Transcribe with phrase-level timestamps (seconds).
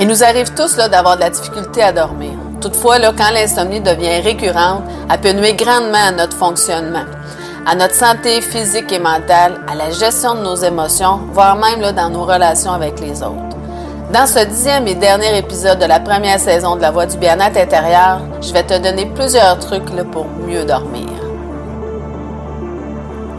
[0.00, 2.30] Il nous arrive tous d'avoir de la difficulté à dormir.
[2.62, 7.04] Toutefois, là, quand l'insomnie devient récurrente, elle peut nuire grandement à notre fonctionnement,
[7.66, 11.92] à notre santé physique et mentale, à la gestion de nos émotions, voire même là,
[11.92, 13.56] dans nos relations avec les autres.
[14.10, 17.58] Dans ce dixième et dernier épisode de la première saison de La Voix du bien-être
[17.58, 21.10] intérieur, je vais te donner plusieurs trucs là, pour mieux dormir.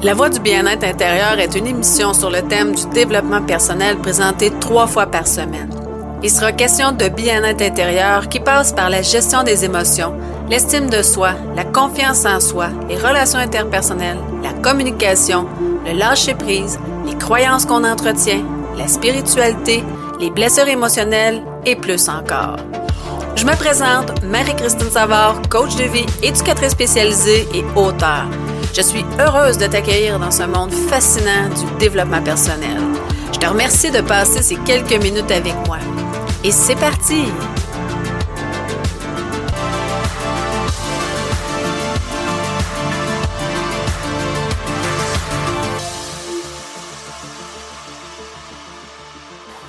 [0.03, 4.51] La Voix du bien-être intérieur est une émission sur le thème du développement personnel présentée
[4.59, 5.80] trois fois par semaine.
[6.23, 10.13] Il sera question de bien-être intérieur qui passe par la gestion des émotions,
[10.49, 15.47] l'estime de soi, la confiance en soi, les relations interpersonnelles, la communication,
[15.83, 18.43] le lâcher-prise, les croyances qu'on entretient,
[18.77, 19.83] la spiritualité,
[20.19, 22.57] les blessures émotionnelles et plus encore.
[23.35, 28.27] Je me présente, Marie-Christine Savard, coach de vie, éducatrice spécialisée et auteur.
[28.73, 32.77] Je suis heureuse de t'accueillir dans ce monde fascinant du développement personnel.
[33.33, 35.79] Je te remercie de passer ces quelques minutes avec moi.
[36.43, 37.25] Et c'est parti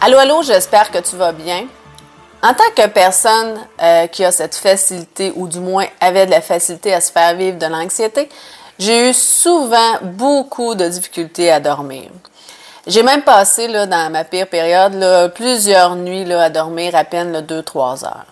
[0.01, 1.67] Allô, allô, j'espère que tu vas bien.
[2.43, 6.41] En tant que personne euh, qui a cette facilité, ou du moins avait de la
[6.41, 8.29] facilité à se faire vivre de l'anxiété,
[8.79, 12.11] j'ai eu souvent beaucoup de difficultés à dormir.
[12.87, 17.41] J'ai même passé là, dans ma pire période plusieurs nuits là, à dormir à peine
[17.41, 18.27] 2-3 heures.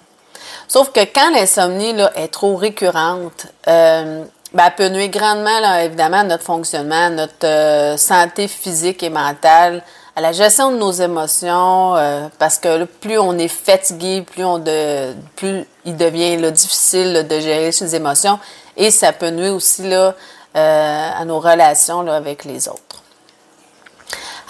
[0.71, 6.19] Sauf que quand l'insomnie est trop récurrente, euh, ben, elle peut nuire grandement, là, évidemment,
[6.19, 9.83] à notre fonctionnement, à notre euh, santé physique et mentale,
[10.15, 15.97] à la gestion de nos émotions, euh, parce que plus on est fatigué, plus, il
[15.97, 18.39] devient difficile de gérer ses émotions,
[18.77, 20.15] et ça peut nuire aussi là,
[20.55, 23.00] à nos relations là, avec les autres.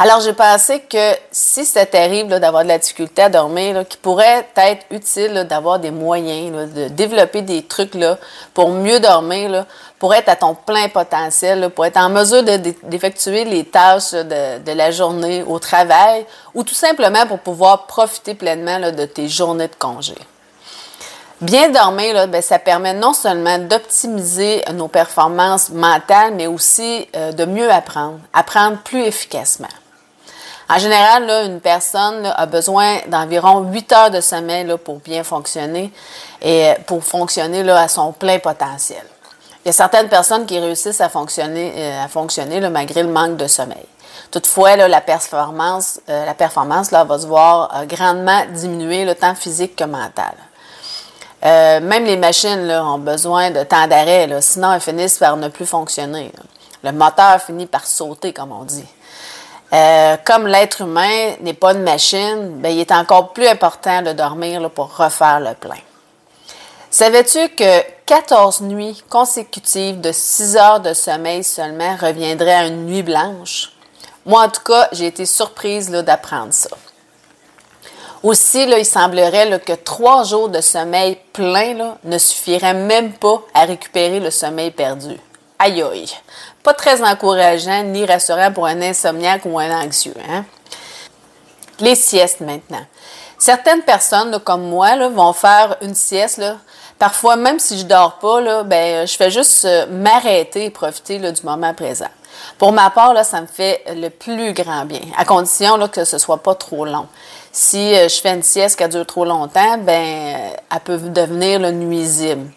[0.03, 4.49] Alors, j'ai pensé que si ça t'arrive d'avoir de la difficulté à dormir, qu'il pourrait
[4.57, 7.93] être utile d'avoir des moyens, de développer des trucs
[8.55, 9.67] pour mieux dormir,
[9.99, 14.91] pour être à ton plein potentiel, pour être en mesure d'effectuer les tâches de, la
[14.91, 16.25] journée au travail
[16.55, 20.15] ou tout simplement pour pouvoir profiter pleinement de tes journées de congé.
[21.43, 27.45] Bien dormir, ben, ça permet non seulement d'optimiser nos performances mentales, mais aussi euh, de
[27.45, 29.69] mieux apprendre, apprendre plus efficacement.
[30.73, 35.93] En général, une personne a besoin d'environ 8 heures de sommeil pour bien fonctionner
[36.41, 39.03] et pour fonctionner à son plein potentiel.
[39.65, 43.85] Il y a certaines personnes qui réussissent à fonctionner, euh, malgré le manque de sommeil.
[44.31, 50.35] Toutefois, la performance, euh, va se voir euh, grandement diminuer, le temps physique que mental.
[51.43, 56.31] même les machines ont besoin de temps d'arrêt, sinon elles finissent par ne plus fonctionner.
[56.85, 58.87] Le moteur finit par sauter, comme on dit.
[59.73, 64.13] Euh, comme l'être humain n'est pas une machine, ben, il est encore plus important de
[64.13, 65.79] dormir pour refaire le plein.
[66.91, 73.05] Savais-tu que 14 nuits consécutives de 6 heures de sommeil seulement reviendraient à une nuit
[73.05, 73.71] blanche?
[74.27, 76.71] Moi, en tout cas, j'ai été surprise d'apprendre ça.
[78.25, 84.19] Aussi, il semblerait que trois jours de sommeil plein ne suffiraient même pas à récupérer
[84.19, 85.17] le sommeil perdu.
[85.59, 86.11] Aïe aïe.
[86.63, 90.15] Pas très encourageant ni rassurant pour un insomniaque ou un anxieux.
[90.29, 90.45] Hein?
[91.81, 92.85] Les siestes maintenant.
[93.39, 96.43] Certaines personnes, comme moi, vont faire une sieste.
[96.99, 101.19] Parfois, même si je dors pas, là, ben, je fais juste euh, m'arrêter et profiter
[101.19, 102.11] du moment présent.
[102.59, 106.05] Pour ma part, là, ça me fait le plus grand bien, à condition là, que
[106.05, 107.07] ce soit pas trop long.
[107.51, 111.61] Si euh, je fais une sieste qui dure trop longtemps, ben, euh, elle peut devenir
[111.73, 112.51] nuisible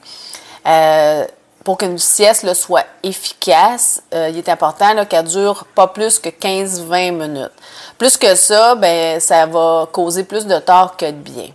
[1.64, 7.12] pour qu'une sieste soit efficace, euh, il est important qu'elle dure pas plus que 15-20
[7.12, 7.52] minutes.
[7.98, 11.48] Plus que ça, ben, ça va causer plus de tort que de bien.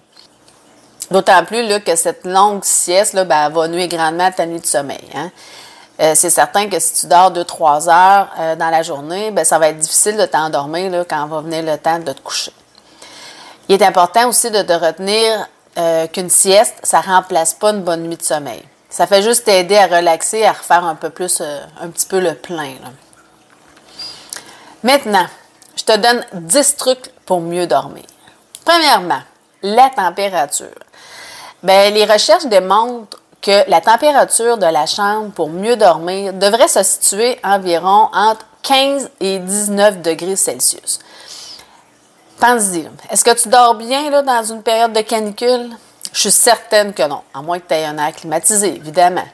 [1.10, 4.60] D'autant plus là, que cette longue sieste là, ben, va nuire grandement à ta nuit
[4.60, 5.04] de sommeil.
[5.14, 5.30] Hein.
[6.00, 9.58] Euh, c'est certain que si tu dors 2-3 heures euh, dans la journée, ben, ça
[9.58, 12.52] va être difficile de t'endormir quand va venir le temps de te coucher.
[13.68, 15.48] Il est important aussi de te retenir
[16.12, 18.64] qu'une sieste, ça ne remplace pas une bonne nuit de sommeil.
[18.90, 22.20] Ça fait juste t'aider à relaxer, à refaire un peu plus, euh, un petit peu
[22.20, 22.74] le plein.
[24.82, 25.26] Maintenant,
[25.76, 28.04] je te donne 10 trucs pour mieux dormir.
[28.64, 29.20] Premièrement,
[29.62, 30.78] la température.
[31.62, 36.82] Bien, les recherches démontrent que la température de la chambre pour mieux dormir devrait se
[36.82, 40.98] situer environ entre 15 et 19 degrés Celsius.
[42.40, 45.70] Pense-y, est-ce que tu dors bien dans une période de canicule?
[46.18, 49.28] Je suis certaine que non, à moins que tu aies un air climatisé, évidemment.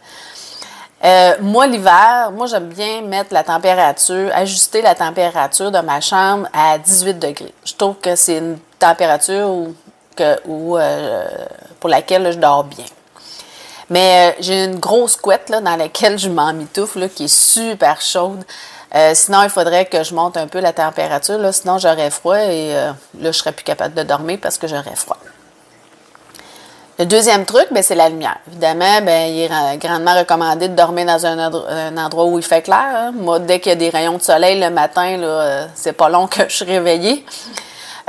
[1.03, 6.47] Euh, moi, l'hiver, moi, j'aime bien mettre la température, ajuster la température de ma chambre
[6.53, 7.55] à 18 degrés.
[7.65, 9.75] Je trouve que c'est une température ou
[11.81, 12.85] pour laquelle je dors bien.
[13.89, 18.45] Mais j'ai une grosse couette là, dans laquelle je m'en mitouffe, qui est super chaude.
[19.15, 22.75] sinon, il faudrait que je monte un peu la température, là, sinon j'aurais froid et
[22.75, 25.17] là, je serais plus capable de dormir parce que j'aurais froid.
[26.99, 28.39] Le deuxième truc, ben, c'est la lumière.
[28.47, 32.87] Évidemment, ben, il est grandement recommandé de dormir dans un, endroit où il fait clair.
[32.95, 33.13] Hein.
[33.13, 36.27] Moi, dès qu'il y a des rayons de soleil le matin, euh, c'est pas long
[36.29, 37.25] que je suis réveillée.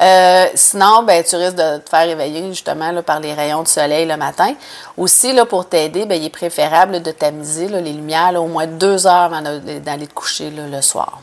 [0.01, 3.67] Euh, sinon, ben, tu risques de te faire réveiller justement là, par les rayons de
[3.67, 4.53] soleil le matin.
[4.97, 9.07] Aussi, là, pour t'aider, ben, il est préférable de tamiser les lumières au moins deux
[9.07, 11.21] heures avant d'aller te coucher le soir.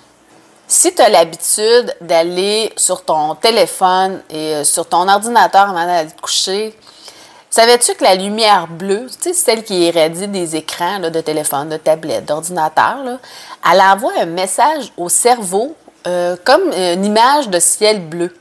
[0.72, 6.10] Si tu as l'habitude d'aller sur ton téléphone et euh, sur ton ordinateur avant d'aller
[6.10, 6.74] te coucher,
[7.52, 12.24] Savais-tu que la lumière bleue, tu celle qui irradie des écrans de téléphone, de tablette,
[12.24, 12.96] d'ordinateur,
[13.70, 15.76] elle envoie un message au cerveau
[16.06, 18.34] euh, comme une image de ciel bleu.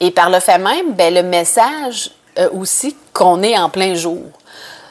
[0.00, 4.22] Et par le fait même, ben, le message euh, aussi qu'on est en plein jour.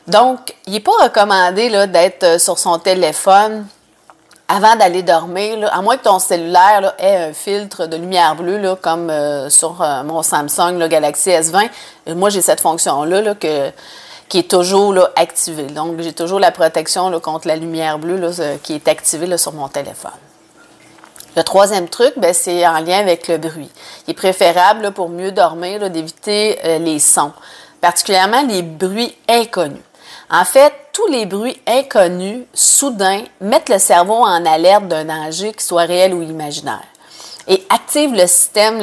[0.05, 3.65] Donc, il n'est pas recommandé d'être euh, sur son téléphone
[4.47, 9.09] avant d'aller dormir, à moins que ton cellulaire ait un filtre de lumière bleue, comme
[9.09, 11.69] euh, sur euh, mon Samsung Galaxy S20,
[12.07, 13.33] euh, moi j'ai cette fonction-là
[14.29, 15.67] qui est toujours activée.
[15.67, 18.31] Donc j'ai toujours la protection contre la lumière bleue
[18.61, 20.11] qui est activée sur mon téléphone.
[21.35, 23.69] Le troisième truc, ben, c'est en lien avec le bruit.
[24.07, 27.33] Il est préférable pour mieux dormir d'éviter les sons,
[27.81, 29.81] particulièrement les bruits inconnus.
[30.29, 35.63] En fait, tous les bruits inconnus, soudains, mettent le cerveau en alerte d'un danger qui
[35.63, 36.83] soit réel ou imaginaire
[37.47, 38.79] et active le système,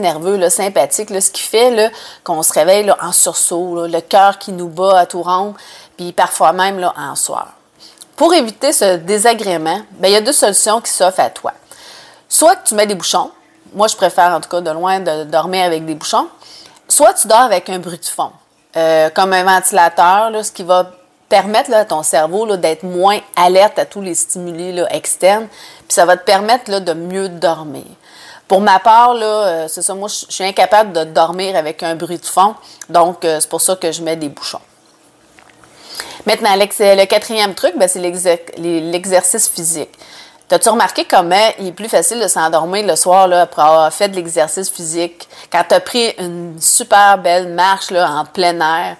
[0.00, 5.00] nerveux sympathique, ce qui fait qu'on se réveille en sursaut, le cœur qui nous bat
[5.00, 5.54] à tout rond,
[5.96, 7.54] puis parfois même en soir.
[8.16, 11.52] Pour éviter ce désagrément, ben, il y a deux solutions qui s'offrent à toi.
[12.28, 13.30] Soit tu mets des bouchons,
[13.74, 16.28] moi je préfère en tout cas de loin de dormir avec des bouchons,
[16.86, 18.30] soit tu dors avec un bruit de fond.
[18.76, 20.90] Euh, comme un ventilateur, ce qui va
[21.28, 25.46] permettre à ton cerveau d'être moins alerte à tous les stimuli externes,
[25.78, 27.84] puis ça va te permettre de mieux dormir.
[28.46, 32.18] Pour ma part, euh, c'est ça, moi, je suis incapable de dormir avec un bruit
[32.18, 32.54] de fond,
[32.88, 34.60] donc euh, c'est pour ça que je mets des bouchons.
[36.26, 39.90] Maintenant, le quatrième truc, ben, c'est l'exercice physique.
[40.46, 44.08] T'as-tu remarqué comment il est plus facile de s'endormir le soir là, après avoir fait
[44.08, 45.26] de l'exercice physique?
[45.50, 48.96] Quand tu as pris une super belle marche là, en plein air,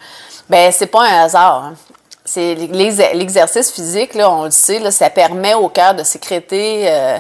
[0.49, 1.65] ben c'est pas un hasard.
[1.65, 1.75] Hein.
[2.25, 7.19] C'est l'exercice physique, là, on le sait, là, ça permet au cœur de sécréter euh,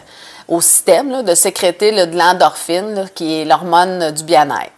[0.48, 4.72] au système, de sécréter de l'endorphine, qui est l'hormone du bien-être.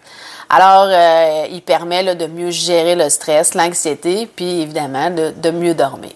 [0.51, 6.13] Alors, euh, il permet de mieux gérer le stress, l'anxiété, puis évidemment de mieux dormir.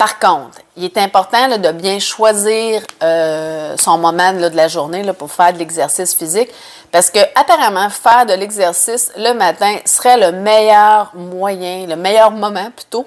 [0.00, 5.30] Par contre, il est important de bien choisir euh, son moment de la journée pour
[5.30, 6.48] faire de l'exercice physique
[6.90, 12.70] parce que apparemment faire de l'exercice le matin serait le meilleur moyen, le meilleur moment
[12.74, 13.06] plutôt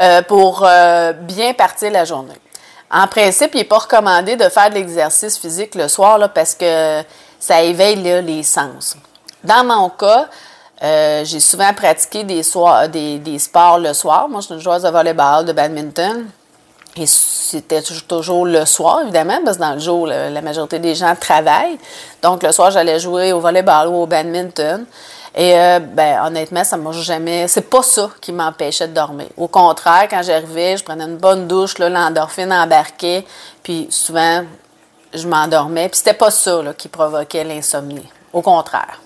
[0.00, 2.40] euh, pour euh, bien partir la journée.
[2.90, 7.02] En principe, il n'est pas recommandé de faire de l'exercice physique le soir parce que
[7.38, 8.96] ça éveille les sens.
[9.42, 10.30] Dans mon cas,
[10.82, 14.28] euh, j'ai souvent pratiqué des, soirs, des, sports le soir.
[14.28, 16.26] Moi, je suis une joueuse de volleyball, de badminton.
[16.96, 21.14] Et c'était toujours le soir, évidemment, parce que dans le jour, la majorité des gens
[21.16, 21.78] travaillent.
[22.22, 24.86] Donc, le soir, j'allais jouer au volleyball ou au badminton.
[25.34, 27.48] Et euh, ben, honnêtement, ça m'a jamais.
[27.48, 29.26] C'est pas ça qui m'empêchait de dormir.
[29.36, 33.24] Au contraire, quand j'arrivais, je prenais une bonne douche, l'endorphine embarquait,
[33.62, 34.44] puis souvent,
[35.12, 35.88] je m'endormais.
[35.88, 38.08] Puis c'était pas ça qui provoquait l'insomnie.
[38.32, 39.00] Au contraire.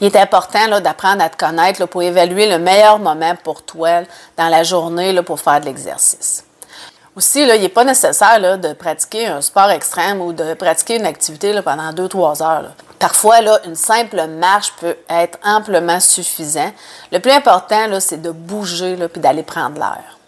[0.00, 4.02] Il est important d'apprendre à te connaître pour évaluer le meilleur moment pour toi
[4.36, 6.44] dans la journée pour faire de l'exercice.
[7.16, 11.06] Aussi, là, il n'est pas nécessaire de pratiquer un sport extrême ou de pratiquer une
[11.06, 12.72] activité pendant 2-3 heures.
[12.98, 16.72] Parfois, là, une simple marche peut être amplement suffisant.
[17.12, 20.18] Le plus important, c'est de bouger et d'aller prendre l'air.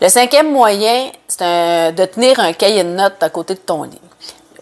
[0.00, 4.00] Le cinquième moyen, c'est de tenir un cahier de notes à côté de ton lit.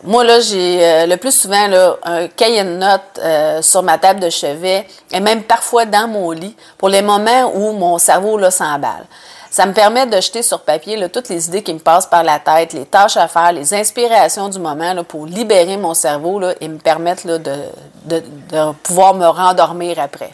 [0.04, 3.99] Moi, là, j'ai euh, le plus souvent là, un cahier de notes euh, sur ma
[3.99, 8.38] table de chevet et même parfois dans mon lit pour les moments où mon cerveau
[8.50, 9.06] s'emballe.
[9.49, 12.25] Ça me permet de jeter sur papier là, toutes les idées qui me passent par
[12.25, 16.40] la tête, les tâches à faire, les inspirations du moment là, pour libérer mon cerveau
[16.40, 20.32] là, et me permettre là, de pouvoir me rendormir après.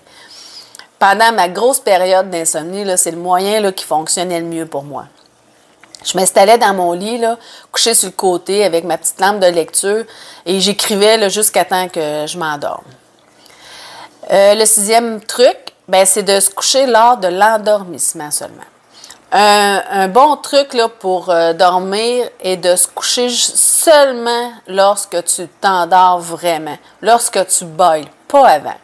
[0.99, 5.05] Pendant ma grosse période d'insomnie, c'est le moyen là, qui fonctionnait le mieux pour moi.
[6.05, 7.37] Je m'installais dans mon lit, là,
[7.73, 10.05] couché sur le côté avec ma petite lampe de lecture
[10.47, 12.85] et j'écrivais jusqu'à temps que je m'endorme.
[14.31, 15.57] Euh, le sixième truc,
[15.89, 18.65] ben, c'est de se coucher lors de l'endormissement seulement.
[19.31, 26.19] Un, bon truc là, pour euh, dormir est de se coucher seulement lorsque tu t'endors
[26.19, 28.77] vraiment, lorsque tu bailles, pas avant.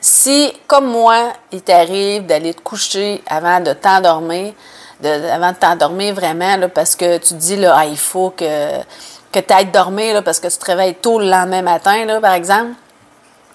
[0.00, 4.54] Si, comme moi, il t'arrive d'aller te coucher avant de t'endormir,
[5.04, 8.78] avant de t'endormir vraiment, parce que tu dis, ah, il faut que,
[9.32, 12.20] que tu ailles dormir là, parce que tu te réveilles tôt le lendemain matin, là,
[12.20, 12.72] par exemple,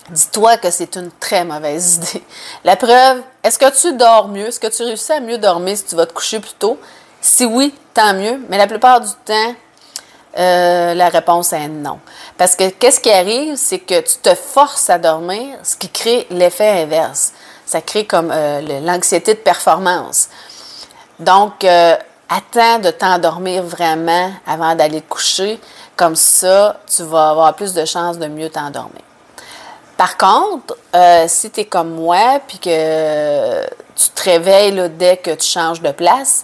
[0.10, 2.24] dis-toi que c'est une très mauvaise idée.
[2.64, 4.48] La preuve, est-ce que tu dors mieux?
[4.48, 6.80] Est-ce que tu réussis à mieux dormir si tu vas te coucher plus tôt?
[7.22, 9.56] Si oui, tant mieux, mais la plupart du temps,
[10.38, 12.00] euh, la réponse est non.
[12.38, 16.28] Parce que qu'est-ce qui arrive, c'est que tu te forces à dormir, ce qui crée
[16.30, 17.34] l'effet inverse.
[17.66, 20.30] Ça crée comme euh, l'anxiété de performance.
[21.20, 21.96] Donc, euh,
[22.30, 25.60] attends de t'endormir vraiment avant d'aller te coucher.
[25.96, 29.02] Comme ça, tu vas avoir plus de chances de mieux t'endormir.
[29.96, 30.76] Par contre,
[31.28, 35.92] si tu es comme moi, puis que tu te réveilles dès que tu changes de
[35.92, 36.44] place,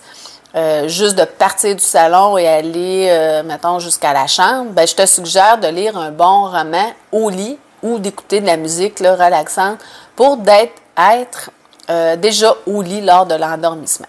[0.53, 4.95] euh, juste de partir du salon et aller, euh, mettons, jusqu'à la chambre, ben, je
[4.95, 9.79] te suggère de lire un bon roman au lit ou d'écouter de la musique relaxante
[10.13, 11.51] pour être
[11.89, 14.07] euh, déjà au lit lors de l'endormissement.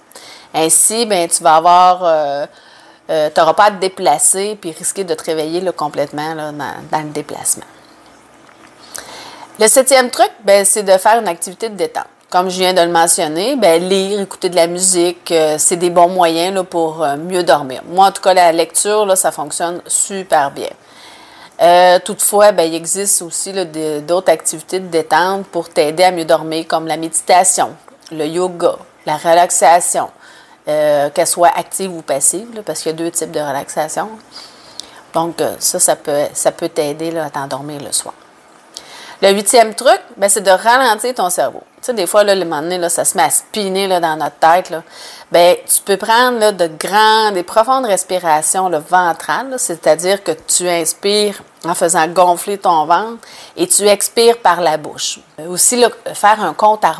[0.55, 2.49] Ainsi, ben, tu vas avoir,
[3.09, 7.65] tu n'auras pas à te déplacer puis risquer de te réveiller complètement dans, le déplacement.
[9.59, 12.81] Le septième truc, ben, c'est de faire une activité de détente comme je viens de
[12.81, 17.17] le mentionner, ben, lire, écouter de la musique, euh, c'est des bons moyens pour euh,
[17.17, 17.83] mieux dormir.
[17.85, 20.71] Moi, en tout cas, la lecture, ça fonctionne super bien.
[21.61, 26.65] Euh, toutefois, ben, il existe aussi d'autres activités de détente pour t'aider à mieux dormir,
[26.67, 27.77] comme la méditation,
[28.11, 30.09] le yoga, la relaxation,
[30.67, 34.09] qu'elle soit active ou passive, parce qu'il y a deux types de relaxation.
[35.15, 38.15] Donc, ça, ça peut, ça peut t'aider à t'endormir le soir.
[39.23, 41.63] Le huitième truc, ben, c'est de ralentir ton cerveau.
[41.77, 44.17] Tu sais, des fois, là, le moment donné, là, ça se met à spinner dans
[44.17, 44.69] notre tête.
[44.69, 44.83] Là.
[45.31, 51.41] Ben, tu peux prendre de grandes et profondes respirations le ventrale, c'est-à-dire que tu inspires
[51.65, 53.19] en faisant gonfler ton ventre
[53.57, 55.21] et tu expires par la bouche.
[55.39, 56.93] Euh, aussi, faire un compte à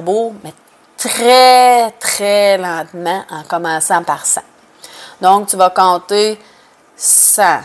[0.45, 0.55] mais
[0.97, 4.41] très, très lentement en commençant par 100.
[5.21, 6.39] Donc, tu vas compter
[6.97, 7.61] 100,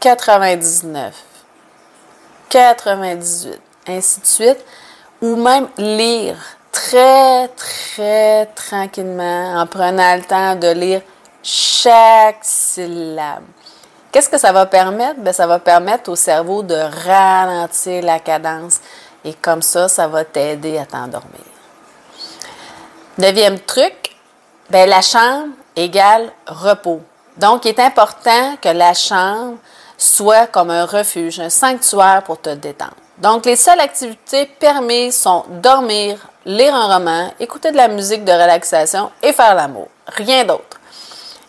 [0.00, 1.14] 99,
[2.48, 4.64] 98, ainsi de suite,
[5.20, 6.36] ou même lire
[6.72, 11.02] très, très tranquillement en prenant le temps de lire
[11.42, 13.44] chaque syllabe.
[14.10, 15.20] Qu'est-ce que ça va permettre?
[15.20, 18.80] Bien, ça va permettre au cerveau de ralentir la cadence
[19.24, 21.57] et comme ça, ça va t'aider à t'endormir.
[23.18, 24.14] Neuvième truc,
[24.70, 27.00] bien, la chambre égale repos.
[27.36, 29.56] Donc, il est important que la chambre
[29.96, 32.94] soit comme un refuge, un sanctuaire pour te détendre.
[33.18, 38.30] Donc, les seules activités permises sont dormir, lire un roman, écouter de la musique de
[38.30, 39.88] relaxation et faire l'amour.
[40.06, 40.78] Rien d'autre.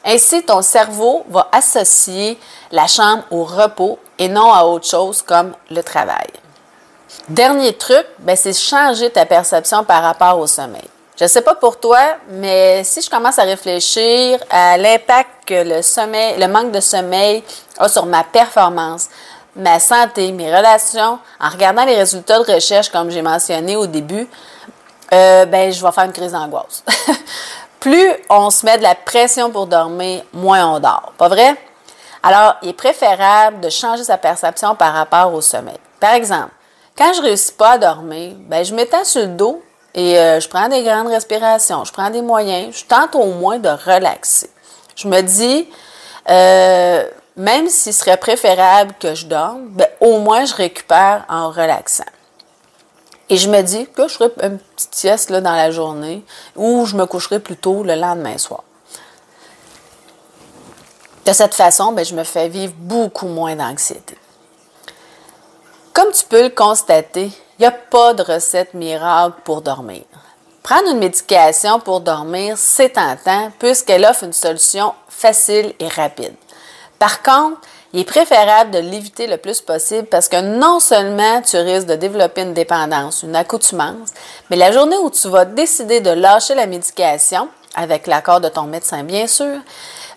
[0.03, 2.39] Ainsi, ton cerveau va associer
[2.71, 6.29] la chambre au repos et non à autre chose comme le travail.
[7.27, 10.89] Dernier truc, ben, c'est changer ta perception par rapport au sommeil.
[11.19, 11.99] Je ne sais pas pour toi,
[12.29, 17.43] mais si je commence à réfléchir à l'impact que le sommeil, le manque de sommeil
[17.77, 19.09] a sur ma performance,
[19.53, 24.29] ma santé, mes relations, en regardant les résultats de recherche comme j'ai mentionné au début,
[25.11, 26.85] euh, ben je vais faire une crise d'angoisse.
[27.81, 31.11] Plus on se met de la pression pour dormir, moins on dort.
[31.17, 31.53] Pas vrai?
[32.23, 35.79] Alors, il est préférable de changer sa perception par rapport au sommeil.
[35.99, 36.51] Par exemple,
[36.97, 39.61] quand je réussis pas à dormir, ben je m'étends sur le dos
[39.93, 43.57] et euh, je prends des grandes respirations, je prends des moyens, je tente au moins
[43.57, 44.49] de relaxer.
[44.95, 45.67] Je me dis,
[46.29, 47.03] euh,
[47.35, 52.03] même s'il serait préférable que je dorme, ben, au moins je récupère en relaxant.
[53.29, 56.23] Et je me dis que je ferai une petite sieste là, dans la journée
[56.55, 58.63] ou je me coucherai plus tôt le lendemain soir.
[61.25, 64.17] De cette façon, ben, je me fais vivre beaucoup moins d'anxiété.
[65.93, 70.03] Comme tu peux le constater, il n'y a pas de recette miracle pour dormir.
[70.63, 76.35] Prendre une médication pour dormir, c'est tentant puisqu'elle offre une solution facile et rapide.
[76.97, 77.59] Par contre,
[77.91, 81.95] il est préférable de l'éviter le plus possible parce que non seulement tu risques de
[81.95, 84.09] développer une dépendance, une accoutumance,
[84.49, 88.63] mais la journée où tu vas décider de lâcher la médication, avec l'accord de ton
[88.63, 89.57] médecin bien sûr,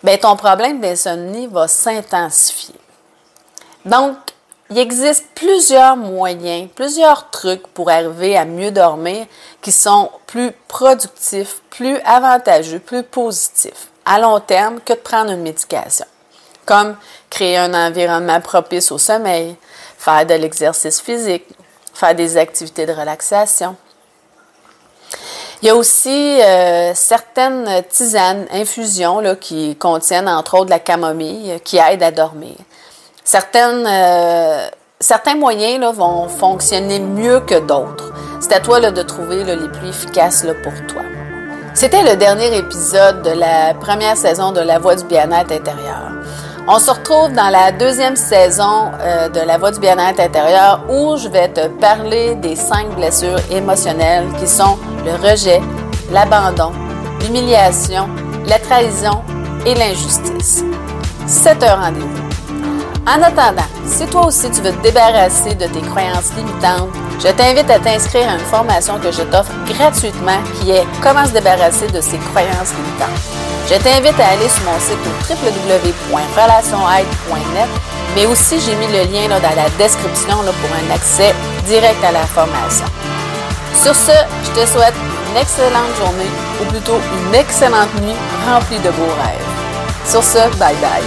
[0.03, 2.75] bien, ton problème d'insomnie va s'intensifier.
[3.85, 4.15] Donc,
[4.73, 9.27] il existe plusieurs moyens, plusieurs trucs pour arriver à mieux dormir
[9.61, 15.43] qui sont plus productifs, plus avantageux, plus positifs à long terme que de prendre une
[15.43, 16.07] médication,
[16.65, 16.97] comme
[17.29, 19.55] créer un environnement propice au sommeil,
[19.99, 21.45] faire de l'exercice physique,
[21.93, 23.75] faire des activités de relaxation.
[25.61, 31.77] Il y a aussi euh, certaines tisanes, infusions qui contiennent entre autres la camomille qui
[31.77, 32.55] aident à dormir.
[33.23, 34.67] Certaines, euh,
[34.99, 38.11] certains moyens là, vont fonctionner mieux que d'autres.
[38.39, 41.01] C'est à toi de trouver les plus efficaces pour toi.
[41.73, 46.11] C'était le dernier épisode de la première saison de La Voix du bien-être intérieur.
[46.67, 51.17] On se retrouve dans la deuxième saison euh, de La Voix du bien-être intérieur où
[51.17, 55.61] je vais te parler des cinq blessures émotionnelles qui sont le rejet,
[56.11, 56.71] l'abandon,
[57.21, 58.07] l'humiliation,
[58.47, 59.21] la trahison
[59.65, 60.63] et l'injustice.
[61.25, 62.32] C'est un rendez-vous.
[63.05, 66.87] En attendant, si toi aussi tu veux te débarrasser de tes croyances limitantes,
[67.19, 71.31] je t'invite à t'inscrire à une formation que je t'offre gratuitement qui est Comment se
[71.31, 73.19] débarrasser de ses croyances limitantes.
[73.69, 74.97] Je t'invite à aller sur mon site
[75.29, 77.67] www.relationaide.net,
[78.15, 82.25] mais aussi j'ai mis le lien dans la description pour un accès direct à la
[82.25, 82.85] formation.
[83.75, 84.13] Sur ce,
[84.45, 84.95] je te souhaite
[85.29, 86.31] une excellente journée,
[86.61, 88.15] ou plutôt une excellente nuit
[88.47, 89.45] remplie de beaux rêves.
[90.05, 91.03] Sur ce, bye bye.